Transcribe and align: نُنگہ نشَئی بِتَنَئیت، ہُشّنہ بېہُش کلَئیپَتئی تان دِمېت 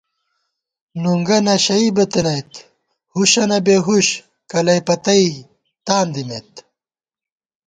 نُنگہ 1.01 1.37
نشَئی 1.45 1.87
بِتَنَئیت، 1.95 2.51
ہُشّنہ 3.13 3.59
بېہُش 3.65 4.07
کلَئیپَتئی 4.51 5.29
تان 5.85 6.07
دِمېت 6.13 6.51